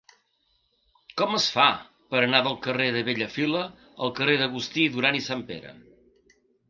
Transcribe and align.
Com 1.21 1.35
es 1.39 1.43
fa 1.57 1.65
per 2.15 2.23
anar 2.27 2.39
del 2.47 2.57
carrer 2.63 2.87
de 2.95 3.03
Bellafila 3.11 3.61
al 4.07 4.15
carrer 4.21 4.39
d'Agustí 4.43 4.87
Duran 4.97 5.19
i 5.21 5.23
Sanpere? 5.27 5.77